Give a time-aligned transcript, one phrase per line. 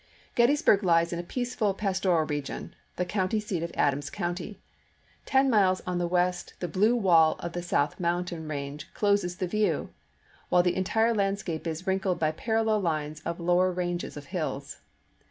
[0.33, 4.59] Gettysburg lies in a peaceful pastoral region, the county seat of Adams County.
[5.27, 9.45] Ten miles on the west the blue wall of the South Mountain range closes the
[9.45, 9.91] view,
[10.49, 14.77] while the entire landscape is wrinkled by parallel lines of lower ranges of hills.